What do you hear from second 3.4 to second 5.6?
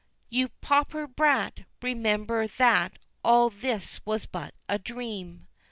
this was but a dream!"